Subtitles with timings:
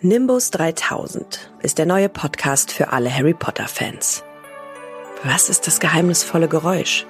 [0.00, 4.22] Nimbus 3000 ist der neue Podcast für alle Harry Potter-Fans.
[5.24, 7.04] Was ist das geheimnisvolle Geräusch?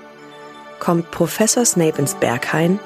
[0.78, 2.80] Kommt Professor Snape ins Berghain?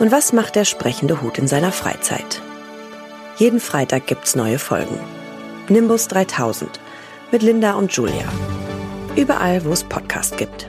[0.00, 2.42] Und was macht der sprechende Hut in seiner Freizeit?
[3.36, 4.98] Jeden Freitag gibt's neue Folgen.
[5.68, 6.80] Nimbus 3000
[7.30, 8.26] mit Linda und Julia.
[9.14, 10.68] Überall, wo es Podcast gibt.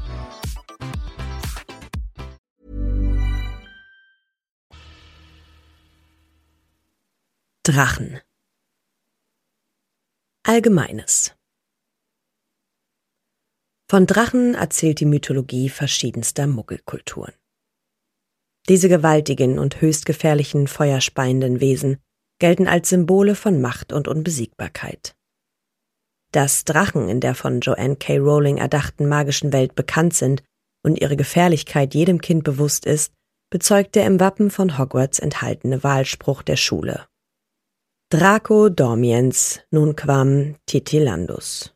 [7.73, 8.19] Drachen.
[10.43, 11.33] Allgemeines.
[13.89, 17.33] Von Drachen erzählt die Mythologie verschiedenster Muggelkulturen.
[18.67, 22.01] Diese gewaltigen und höchst gefährlichen feuerspeienden Wesen
[22.39, 25.15] gelten als Symbole von Macht und Unbesiegbarkeit.
[26.33, 28.17] Dass Drachen in der von Joanne K.
[28.17, 30.43] Rowling erdachten magischen Welt bekannt sind
[30.83, 33.13] und ihre Gefährlichkeit jedem Kind bewusst ist,
[33.49, 37.07] bezeugt der im Wappen von Hogwarts enthaltene Wahlspruch der Schule.
[38.13, 41.73] Draco dormiens nunquam titilandus.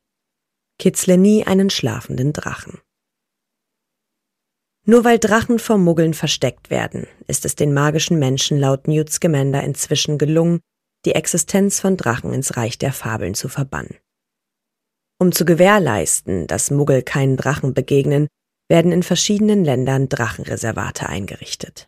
[0.78, 2.82] Kitzle nie einen schlafenden Drachen.
[4.86, 9.64] Nur weil Drachen vor Muggeln versteckt werden, ist es den magischen Menschen laut Newt Scamander
[9.64, 10.60] inzwischen gelungen,
[11.06, 13.96] die Existenz von Drachen ins Reich der Fabeln zu verbannen.
[15.18, 18.28] Um zu gewährleisten, dass Muggel keinen Drachen begegnen,
[18.68, 21.88] werden in verschiedenen Ländern Drachenreservate eingerichtet.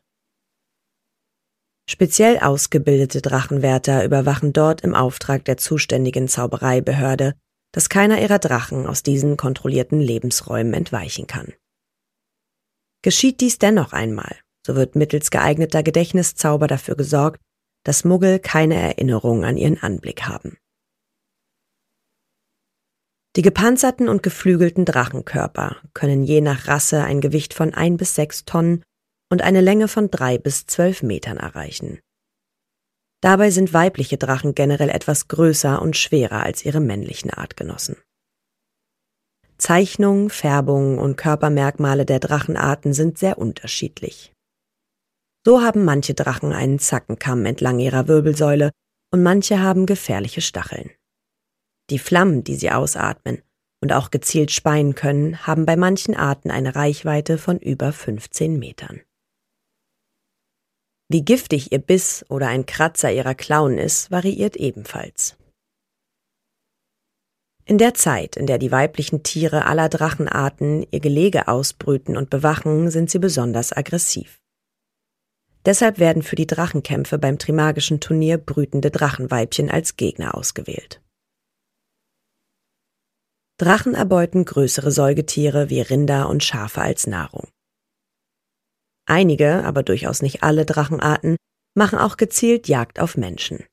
[1.89, 7.33] Speziell ausgebildete Drachenwärter überwachen dort im Auftrag der zuständigen Zaubereibehörde,
[7.71, 11.53] dass keiner ihrer Drachen aus diesen kontrollierten Lebensräumen entweichen kann.
[13.03, 17.39] Geschieht dies dennoch einmal, so wird mittels geeigneter Gedächtniszauber dafür gesorgt,
[17.85, 20.57] dass Muggel keine Erinnerung an ihren Anblick haben.
[23.37, 28.43] Die gepanzerten und geflügelten Drachenkörper können je nach Rasse ein Gewicht von ein bis sechs
[28.43, 28.83] Tonnen
[29.29, 31.99] und eine Länge von drei bis zwölf Metern erreichen.
[33.21, 37.97] Dabei sind weibliche Drachen generell etwas größer und schwerer als ihre männlichen Artgenossen.
[39.57, 44.33] Zeichnung, Färbung und Körpermerkmale der Drachenarten sind sehr unterschiedlich.
[45.43, 48.71] So haben manche Drachen einen Zackenkamm entlang ihrer Wirbelsäule
[49.11, 50.91] und manche haben gefährliche Stacheln.
[51.89, 53.41] Die Flammen, die sie ausatmen
[53.81, 59.01] und auch gezielt speien können, haben bei manchen Arten eine Reichweite von über 15 Metern.
[61.09, 65.37] Wie giftig ihr Biss oder ein Kratzer ihrer Klauen ist, variiert ebenfalls.
[67.63, 72.89] In der Zeit, in der die weiblichen Tiere aller Drachenarten ihr Gelege ausbrüten und bewachen,
[72.89, 74.41] sind sie besonders aggressiv.
[75.65, 81.01] Deshalb werden für die Drachenkämpfe beim Trimagischen Turnier brütende Drachenweibchen als Gegner ausgewählt.
[83.57, 87.49] Drachen erbeuten größere Säugetiere wie Rinder und Schafe als Nahrung.
[89.17, 91.37] Einige, aber durchaus nicht alle Drachenarten
[91.75, 93.65] machen auch gezielt Jagd auf Menschen.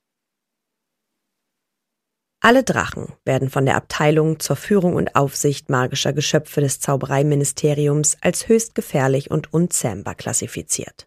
[2.41, 8.47] Alle Drachen werden von der Abteilung zur Führung und Aufsicht magischer Geschöpfe des Zaubereiministeriums als
[8.47, 11.05] höchst gefährlich und unzähmbar klassifiziert.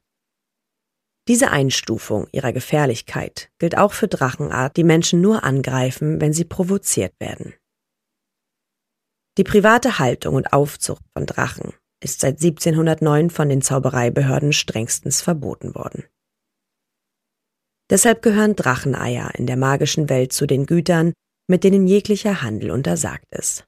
[1.27, 7.13] Diese Einstufung ihrer Gefährlichkeit gilt auch für Drachenart, die Menschen nur angreifen, wenn sie provoziert
[7.18, 7.54] werden.
[9.36, 15.74] Die private Haltung und Aufzucht von Drachen ist seit 1709 von den Zaubereibehörden strengstens verboten
[15.74, 16.04] worden.
[17.91, 21.15] Deshalb gehören Dracheneier in der magischen Welt zu den Gütern,
[21.48, 23.65] mit denen jeglicher Handel untersagt ist.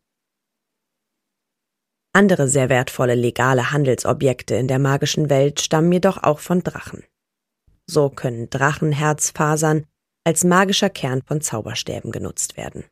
[2.12, 7.05] Andere sehr wertvolle legale Handelsobjekte in der magischen Welt stammen jedoch auch von Drachen.
[7.87, 9.87] So können Drachenherzfasern
[10.25, 12.85] als magischer Kern von Zauberstäben genutzt werden.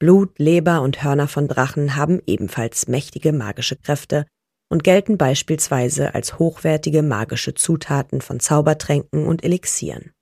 [0.00, 4.26] Blut, Leber und Hörner von Drachen haben ebenfalls mächtige magische Kräfte
[4.70, 10.12] und gelten beispielsweise als hochwertige magische Zutaten von Zaubertränken und Elixieren.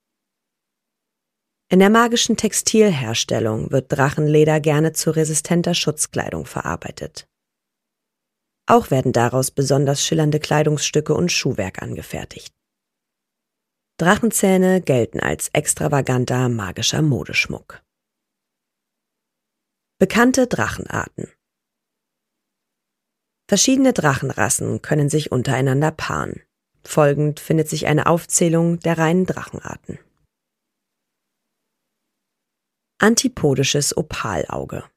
[1.70, 7.28] In der magischen Textilherstellung wird Drachenleder gerne zu resistenter Schutzkleidung verarbeitet.
[8.66, 12.52] Auch werden daraus besonders schillernde Kleidungsstücke und Schuhwerk angefertigt.
[13.98, 17.82] Drachenzähne gelten als extravaganter magischer Modeschmuck.
[20.00, 21.26] Bekannte Drachenarten
[23.48, 26.40] Verschiedene Drachenrassen können sich untereinander paaren.
[26.84, 29.98] Folgend findet sich eine Aufzählung der reinen Drachenarten.
[33.00, 34.88] Antipodisches Opalauge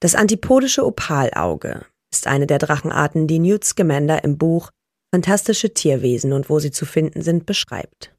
[0.00, 4.70] Das antipodische Opalauge ist eine der Drachenarten, die Newt Scamander im Buch
[5.14, 8.15] Fantastische Tierwesen und wo sie zu finden sind beschreibt.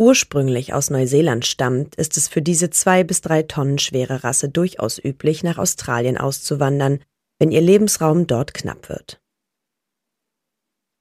[0.00, 4.98] Ursprünglich aus Neuseeland stammt, ist es für diese zwei bis drei Tonnen schwere Rasse durchaus
[4.98, 7.04] üblich, nach Australien auszuwandern,
[7.38, 9.20] wenn ihr Lebensraum dort knapp wird.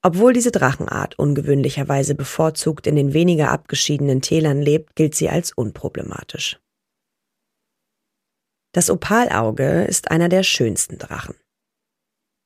[0.02, 6.60] Obwohl diese Drachenart ungewöhnlicherweise bevorzugt in den weniger abgeschiedenen Tälern lebt, gilt sie als unproblematisch.
[8.74, 11.36] Das Opalauge ist einer der schönsten Drachen.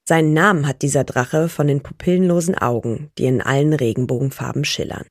[0.07, 5.07] Seinen Namen hat dieser Drache von den pupillenlosen Augen, die in allen Regenbogenfarben schillern.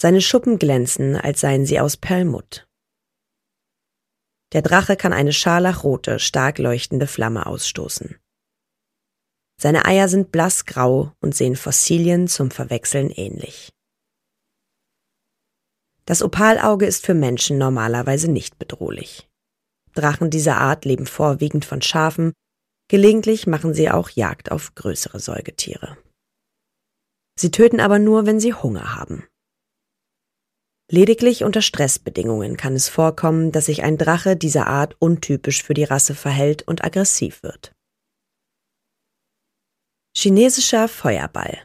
[0.00, 2.68] Seine Schuppen glänzen, als seien sie aus Perlmutt.
[4.52, 8.16] Der Drache kann eine scharlachrote, stark leuchtende Flamme ausstoßen.
[9.60, 13.72] Seine Eier sind blassgrau und sehen Fossilien zum Verwechseln ähnlich.
[16.06, 19.28] Das Opalauge ist für Menschen normalerweise nicht bedrohlich.
[19.94, 22.32] Drachen dieser Art leben vorwiegend von Schafen,
[22.88, 25.98] gelegentlich machen sie auch Jagd auf größere Säugetiere.
[27.38, 29.26] Sie töten aber nur, wenn sie Hunger haben.
[30.90, 35.84] Lediglich unter Stressbedingungen kann es vorkommen, dass sich ein Drache dieser Art untypisch für die
[35.84, 37.72] Rasse verhält und aggressiv wird.
[40.16, 41.58] Chinesischer Feuerball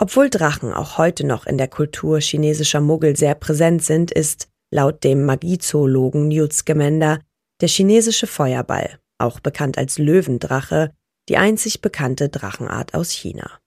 [0.00, 5.02] Obwohl Drachen auch heute noch in der Kultur chinesischer Muggel sehr präsent sind, ist, laut
[5.02, 7.18] dem Magiezoologen Newt Scamander,
[7.60, 10.94] der chinesische Feuerball, auch bekannt als Löwendrache,
[11.28, 13.60] die einzig bekannte Drachenart aus China.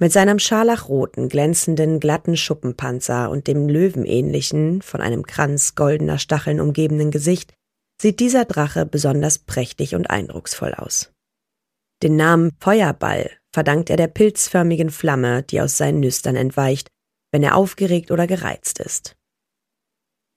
[0.00, 7.10] Mit seinem scharlachroten, glänzenden, glatten Schuppenpanzer und dem löwenähnlichen, von einem Kranz goldener Stacheln umgebenen
[7.10, 7.52] Gesicht
[8.00, 11.12] sieht dieser Drache besonders prächtig und eindrucksvoll aus.
[12.04, 16.86] Den Namen Feuerball verdankt er der pilzförmigen Flamme, die aus seinen Nüstern entweicht,
[17.32, 19.16] wenn er aufgeregt oder gereizt ist.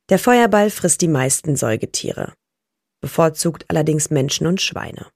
[0.09, 2.33] Der Feuerball frisst die meisten Säugetiere,
[2.99, 5.07] bevorzugt allerdings Menschen und Schweine.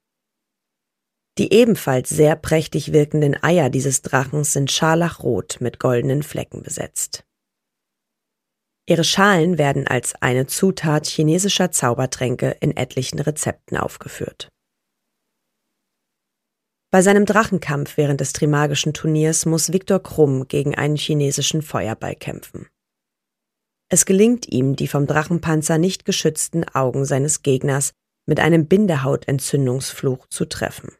[1.37, 7.25] Die ebenfalls sehr prächtig wirkenden Eier dieses Drachens sind scharlachrot mit goldenen Flecken besetzt.
[8.87, 14.49] Ihre Schalen werden als eine Zutat chinesischer Zaubertränke in etlichen Rezepten aufgeführt.
[16.91, 22.69] Bei seinem Drachenkampf während des Trimagischen Turniers muss Viktor Krumm gegen einen chinesischen Feuerball kämpfen.
[23.89, 27.91] Es gelingt ihm, die vom Drachenpanzer nicht geschützten Augen seines Gegners
[28.25, 30.95] mit einem Bindehautentzündungsfluch zu treffen.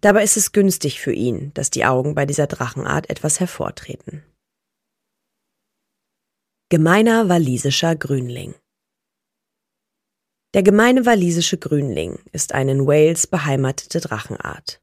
[0.00, 4.22] Dabei ist es günstig für ihn, dass die Augen bei dieser Drachenart etwas hervortreten.
[6.70, 8.54] Gemeiner walisischer Grünling
[10.54, 14.80] Der gemeine walisische Grünling ist eine in Wales beheimatete Drachenart.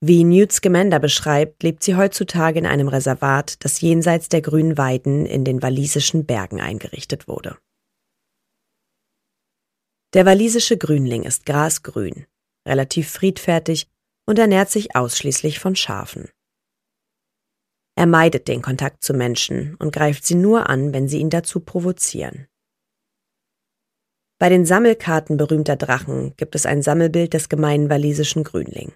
[0.00, 5.26] Wie Newt Scamander beschreibt, lebt sie heutzutage in einem Reservat, das jenseits der grünen Weiden
[5.26, 7.58] in den walisischen Bergen eingerichtet wurde.
[10.12, 12.26] Der walisische Grünling ist grasgrün,
[12.66, 13.88] relativ friedfertig
[14.26, 16.28] und ernährt sich ausschließlich von Schafen.
[17.96, 21.60] Er meidet den Kontakt zu Menschen und greift sie nur an, wenn sie ihn dazu
[21.60, 22.48] provozieren.
[24.40, 28.92] Bei den Sammelkarten berühmter Drachen gibt es ein Sammelbild des gemeinen walisischen Grünling.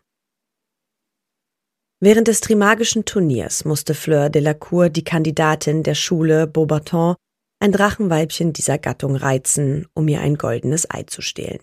[2.01, 7.17] Während des Trimagischen Turniers musste Fleur de la Cour die Kandidatin der Schule Beaubaton
[7.61, 11.61] ein Drachenweibchen dieser Gattung reizen, um ihr ein goldenes Ei zu stehlen.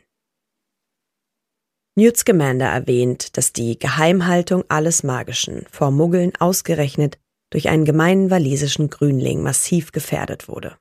[1.97, 7.17] Newt Scamander erwähnt, dass die Geheimhaltung alles Magischen vor Muggeln ausgerechnet
[7.51, 10.77] durch einen gemeinen walisischen Grünling massiv gefährdet wurde.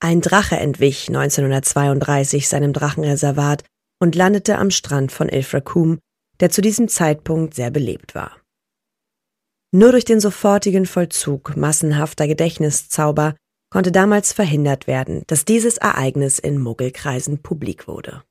[0.00, 3.64] Ein Drache entwich 1932 seinem Drachenreservat
[4.00, 5.98] und landete am Strand von Ilfracombe,
[6.38, 8.36] der zu diesem Zeitpunkt sehr belebt war.
[9.72, 13.34] Nur durch den sofortigen Vollzug massenhafter Gedächtniszauber
[13.70, 18.22] konnte damals verhindert werden, dass dieses Ereignis in Muggelkreisen publik wurde.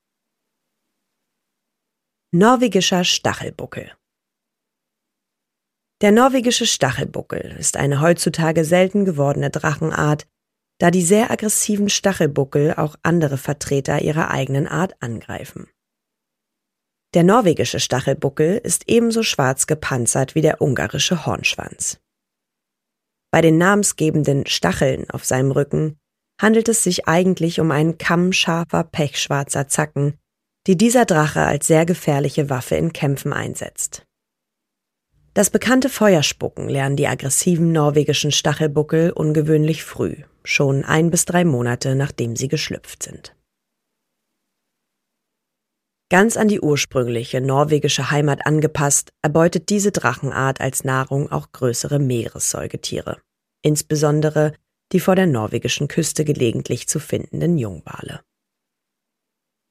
[2.33, 3.95] Norwegischer Stachelbuckel
[6.01, 10.27] der norwegische Stachelbuckel ist eine heutzutage selten gewordene Drachenart,
[10.77, 15.69] da die sehr aggressiven Stachelbuckel auch andere Vertreter ihrer eigenen Art angreifen.
[17.15, 21.99] Der norwegische Stachelbuckel ist ebenso schwarz gepanzert wie der ungarische Hornschwanz.
[23.31, 25.97] Bei den namensgebenden Stacheln auf seinem Rücken
[26.39, 30.19] handelt es sich eigentlich um einen Kamm scharfer pechschwarzer Zacken,
[30.67, 34.03] die dieser Drache als sehr gefährliche Waffe in Kämpfen einsetzt.
[35.33, 41.95] Das bekannte Feuerspucken lernen die aggressiven norwegischen Stachelbuckel ungewöhnlich früh, schon ein bis drei Monate
[41.95, 43.33] nachdem sie geschlüpft sind.
[46.09, 53.19] Ganz an die ursprüngliche norwegische Heimat angepasst, erbeutet diese Drachenart als Nahrung auch größere Meeressäugetiere,
[53.61, 54.53] insbesondere
[54.93, 58.21] die vor der norwegischen Küste gelegentlich zu findenden Jungwale.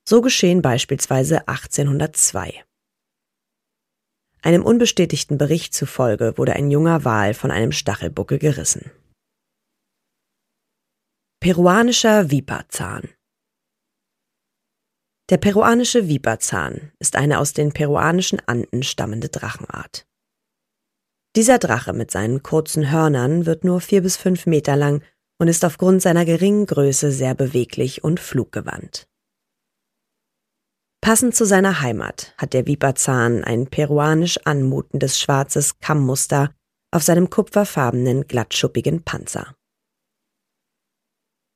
[0.08, 2.64] So geschehen beispielsweise 1802.
[4.40, 8.92] Einem unbestätigten Bericht zufolge wurde ein junger Wal von einem Stachelbuckel gerissen.
[11.40, 13.08] Peruanischer Viperzahn
[15.28, 20.06] Der peruanische Viperzahn ist eine aus den peruanischen Anden stammende Drachenart.
[21.34, 25.02] Dieser Drache mit seinen kurzen Hörnern wird nur vier bis fünf Meter lang
[25.38, 29.08] und ist aufgrund seiner geringen Größe sehr beweglich und fluggewandt.
[31.00, 36.50] Passend zu seiner Heimat hat der Viperzahn ein peruanisch anmutendes schwarzes Kammmuster
[36.90, 39.54] auf seinem kupferfarbenen, glattschuppigen Panzer.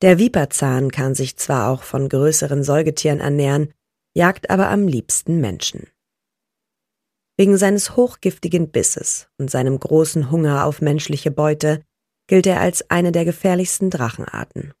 [0.01, 3.73] Der Viperzahn kann sich zwar auch von größeren Säugetieren ernähren,
[4.15, 5.87] jagt aber am liebsten Menschen.
[7.37, 11.83] Wegen seines hochgiftigen Bisses und seinem großen Hunger auf menschliche Beute
[12.27, 14.73] gilt er als eine der gefährlichsten Drachenarten.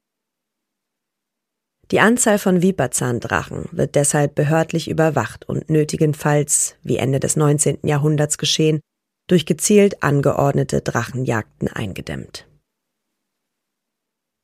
[1.91, 7.79] Die Anzahl von Viperzahndrachen wird deshalb behördlich überwacht und nötigenfalls, wie Ende des 19.
[7.83, 8.79] Jahrhunderts geschehen,
[9.27, 12.47] durch gezielt angeordnete Drachenjagden eingedämmt.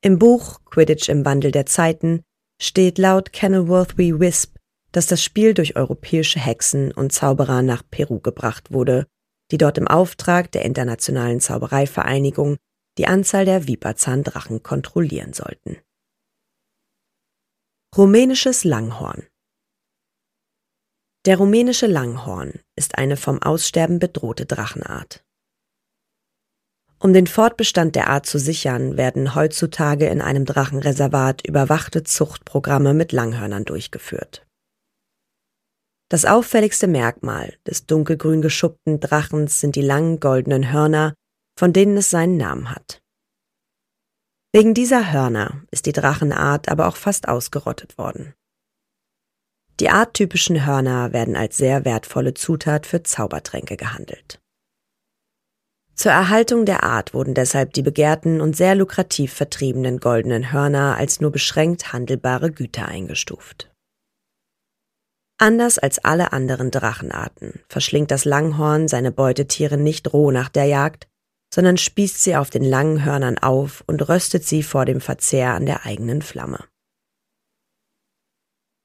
[0.02, 2.22] Im Buch Quidditch im Wandel der Zeiten
[2.60, 4.20] steht laut Kenilworth W.
[4.20, 4.58] Wisp
[4.92, 9.06] dass das Spiel durch europäische Hexen und Zauberer nach Peru gebracht wurde,
[9.50, 12.56] die dort im Auftrag der Internationalen Zaubereivereinigung
[12.96, 15.76] die Anzahl der Viperzahndrachen kontrollieren sollten.
[17.96, 19.26] Rumänisches Langhorn
[21.24, 25.24] Der rumänische Langhorn ist eine vom Aussterben bedrohte Drachenart.
[27.00, 33.12] Um den Fortbestand der Art zu sichern, werden heutzutage in einem Drachenreservat überwachte Zuchtprogramme mit
[33.12, 34.46] Langhörnern durchgeführt.
[36.10, 41.14] Das auffälligste Merkmal des dunkelgrün geschuppten Drachens sind die langen goldenen Hörner,
[41.58, 43.00] von denen es seinen Namen hat.
[44.52, 48.34] Wegen dieser Hörner ist die Drachenart aber auch fast ausgerottet worden.
[49.78, 54.40] Die arttypischen Hörner werden als sehr wertvolle Zutat für Zaubertränke gehandelt.
[55.94, 61.20] Zur Erhaltung der Art wurden deshalb die begehrten und sehr lukrativ vertriebenen goldenen Hörner als
[61.20, 63.70] nur beschränkt handelbare Güter eingestuft.
[65.38, 71.08] Anders als alle anderen Drachenarten verschlingt das Langhorn seine Beutetiere nicht roh nach der Jagd,
[71.52, 75.66] sondern spießt sie auf den langen Hörnern auf und röstet sie vor dem Verzehr an
[75.66, 76.68] der eigenen Flamme.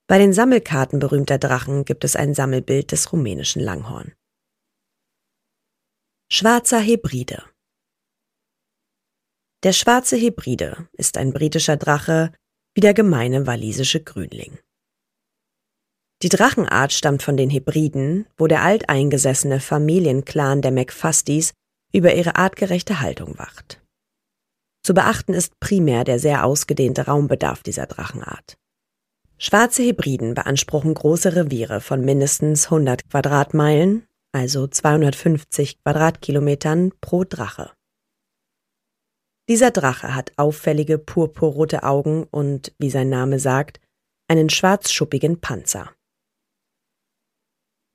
[0.07, 4.13] Bei den Sammelkarten berühmter Drachen gibt es ein Sammelbild des rumänischen Langhorn.
[6.31, 7.43] Schwarzer Hebride
[9.63, 12.33] Der schwarze Hebride ist ein britischer Drache
[12.75, 14.59] wie der gemeine walisische Grünling.
[16.21, 21.53] Die Drachenart stammt von den Hebriden, wo der alteingesessene Familienclan der McFusties
[21.93, 23.81] über ihre artgerechte Haltung wacht.
[24.83, 28.57] Zu beachten ist primär der sehr ausgedehnte Raumbedarf dieser Drachenart.
[29.37, 37.71] Schwarze Hebriden beanspruchen große Reviere von mindestens 100 Quadratmeilen, also 250 Quadratkilometern pro Drache.
[39.49, 43.79] Dieser Drache hat auffällige purpurrote Augen und, wie sein Name sagt,
[44.29, 45.91] einen schwarzschuppigen Panzer.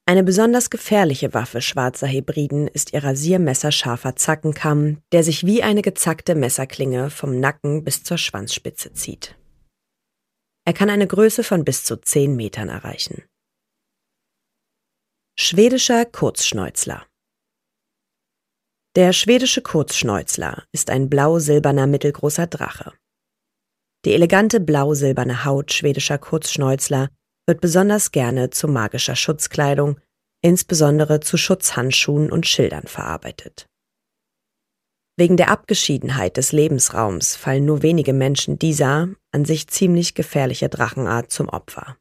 [0.08, 6.34] Eine besonders gefährliche Waffe schwarzer Hebriden ist ihr rasiermesserscharfer Zackenkamm, der sich wie eine gezackte
[6.34, 9.36] Messerklinge vom Nacken bis zur Schwanzspitze zieht.
[10.64, 13.22] Er kann eine Größe von bis zu zehn Metern erreichen.
[15.38, 17.06] Schwedischer Kurzschnäuzler
[18.96, 22.94] Der schwedische Kurzschnäuzler ist ein blau-silberner mittelgroßer Drache.
[24.06, 27.10] Die elegante blau-silberne Haut schwedischer Kurzschnäuzler
[27.48, 29.98] wird besonders gerne zu magischer Schutzkleidung,
[30.42, 33.66] insbesondere zu Schutzhandschuhen und Schildern verarbeitet.
[35.16, 41.32] Wegen der Abgeschiedenheit des Lebensraums fallen nur wenige Menschen dieser an sich ziemlich gefährliche Drachenart
[41.32, 41.96] zum Opfer.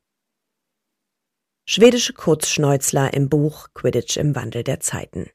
[1.67, 5.29] Schwedische Kurzschnäuzler im Buch Quidditch im Wandel der Zeiten.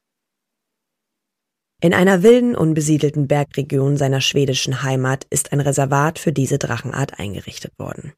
[1.81, 7.76] In einer wilden, unbesiedelten Bergregion seiner schwedischen Heimat ist ein Reservat für diese Drachenart eingerichtet
[7.78, 8.12] worden.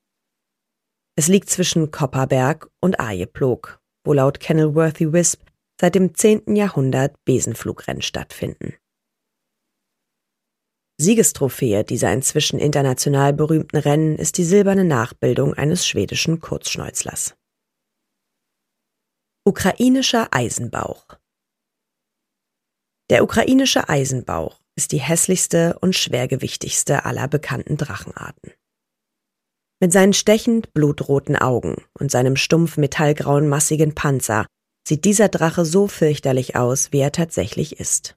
[1.17, 5.43] Es liegt zwischen Kopperberg und Arjeplog, wo laut Kenilworthy Wisp
[5.81, 6.57] seit dem 10.
[6.57, 8.75] Jahrhundert Besenflugrennen stattfinden.
[11.01, 17.35] Siegestrophäe dieser inzwischen international berühmten Rennen ist die silberne Nachbildung eines schwedischen Kurzschnäuzlers.
[19.45, 21.19] Ukrainischer Eisenbauch
[23.11, 28.53] Der ukrainische Eisenbauch ist die hässlichste und schwergewichtigste aller bekannten Drachenarten.
[29.81, 34.47] Mit seinen stechend blutroten Augen und seinem stumpf metallgrauen massigen Panzer
[34.87, 38.17] sieht dieser Drache so fürchterlich aus, wie er tatsächlich ist.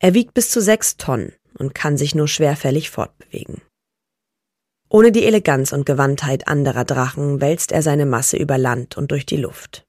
[0.00, 3.62] Er wiegt bis zu sechs Tonnen und kann sich nur schwerfällig fortbewegen.
[4.88, 9.24] Ohne die Eleganz und Gewandtheit anderer Drachen wälzt er seine Masse über Land und durch
[9.24, 9.86] die Luft.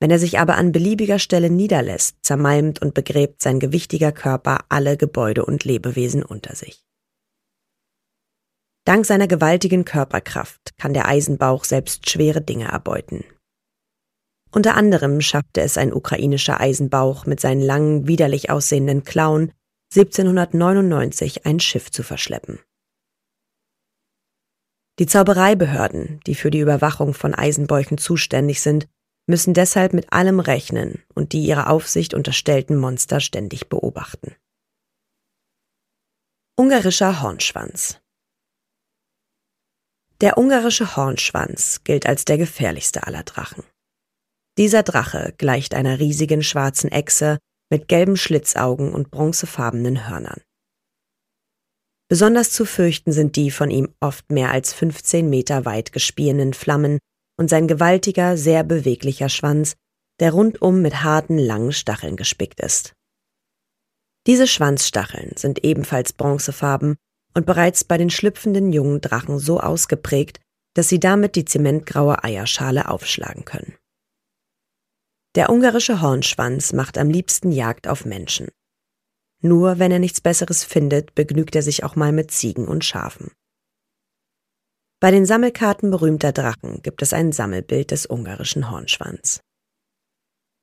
[0.00, 4.96] Wenn er sich aber an beliebiger Stelle niederlässt, zermalmt und begräbt sein gewichtiger Körper alle
[4.96, 6.87] Gebäude und Lebewesen unter sich.
[8.88, 13.22] Dank seiner gewaltigen Körperkraft kann der Eisenbauch selbst schwere Dinge erbeuten,
[14.50, 19.52] unter anderem schaffte es ein ukrainischer Eisenbauch mit seinen langen, widerlich aussehenden Klauen
[19.94, 22.58] 1799 ein Schiff zu verschleppen.
[24.98, 28.88] Die Zaubereibehörden, die für die Überwachung von Eisenbäuchen zuständig sind,
[29.26, 34.34] müssen deshalb mit allem rechnen und die ihrer Aufsicht unterstellten Monster ständig beobachten.
[36.56, 38.00] Ungarischer Hornschwanz
[40.20, 43.62] Der ungarische Hornschwanz gilt als der gefährlichste aller Drachen.
[44.58, 47.38] Dieser Drache gleicht einer riesigen schwarzen Echse
[47.70, 50.40] mit gelben Schlitzaugen und bronzefarbenen Hörnern.
[52.10, 56.98] Besonders zu fürchten sind die von ihm oft mehr als 15 Meter weit gespienen Flammen
[57.38, 59.76] und sein gewaltiger, sehr beweglicher Schwanz,
[60.18, 62.94] der rundum mit harten, langen Stacheln gespickt ist.
[64.26, 66.96] Diese Schwanzstacheln sind ebenfalls bronzefarben
[67.38, 70.40] und bereits bei den schlüpfenden jungen Drachen so ausgeprägt,
[70.74, 73.76] dass sie damit die zementgraue Eierschale aufschlagen können.
[75.36, 78.48] Der ungarische Hornschwanz macht am liebsten Jagd auf Menschen.
[79.40, 83.30] Nur wenn er nichts Besseres findet, begnügt er sich auch mal mit Ziegen und Schafen.
[84.98, 89.38] Bei den Sammelkarten berühmter Drachen gibt es ein Sammelbild des ungarischen Hornschwanz.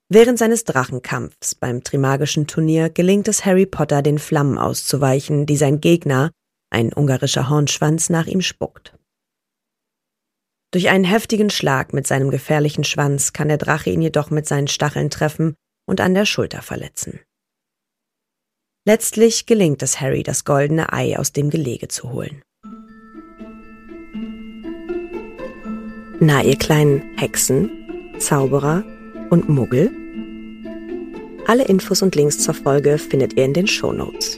[0.10, 5.80] Während seines Drachenkampfs beim Trimagischen Turnier gelingt es Harry Potter, den Flammen auszuweichen, die sein
[5.80, 6.32] Gegner,
[6.69, 8.97] ein ungarischer Hornschwanz, nach ihm spuckt.
[10.71, 14.67] Durch einen heftigen Schlag mit seinem gefährlichen Schwanz kann der Drache ihn jedoch mit seinen
[14.67, 15.56] Stacheln treffen
[15.88, 17.21] und an der Schulter verletzen.
[18.86, 22.41] Letztlich gelingt es Harry, das goldene Ei aus dem Gelege zu holen.
[26.19, 28.84] Na, ihr kleinen Hexen, Zauberer
[29.30, 29.91] und Muggel?
[31.47, 34.38] Alle Infos und Links zur Folge findet ihr in den Show Notes.